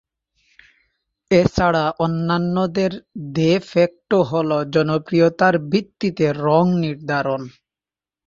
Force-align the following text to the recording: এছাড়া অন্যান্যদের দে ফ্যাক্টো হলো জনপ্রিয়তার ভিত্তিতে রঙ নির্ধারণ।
এছাড়া 1.31 1.83
অন্যান্যদের 1.99 2.91
দে 3.33 3.51
ফ্যাক্টো 3.69 4.19
হলো 4.31 4.57
জনপ্রিয়তার 4.73 5.55
ভিত্তিতে 5.71 6.25
রঙ 6.39 6.65
নির্ধারণ। 6.83 7.41